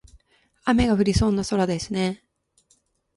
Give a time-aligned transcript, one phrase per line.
[0.65, 2.23] 雨が降りそうな空ですね。